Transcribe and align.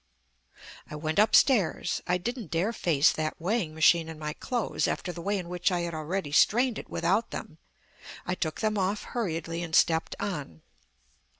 I 0.89 0.95
went 0.95 1.19
upstairs. 1.19 2.01
I 2.07 2.17
didn't 2.17 2.49
dare 2.49 2.73
face 2.73 3.11
that 3.11 3.39
weighing 3.39 3.75
machine 3.75 4.09
in 4.09 4.17
my 4.17 4.33
clothes 4.33 4.87
after 4.87 5.11
the 5.13 5.21
way 5.21 5.37
in 5.37 5.47
which 5.47 5.71
I 5.71 5.81
had 5.81 5.93
already 5.93 6.31
strained 6.31 6.79
it 6.79 6.89
without 6.89 7.29
them. 7.29 7.59
I 8.25 8.33
took 8.33 8.61
them 8.61 8.79
off 8.79 9.03
hurriedly 9.03 9.61
and 9.61 9.75
stepped 9.75 10.15
on. 10.19 10.63